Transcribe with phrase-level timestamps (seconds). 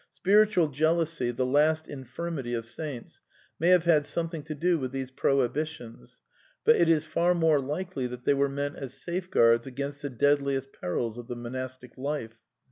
[0.13, 3.21] Spiritual jealousy— the last infirmity of saints—
[3.59, 6.21] may have had something to do with these prohibitions;
[6.65, 10.39] but it is far more likely that they were meant as safeguards against the dead
[10.39, 12.39] ^ liest perils of the monastic life.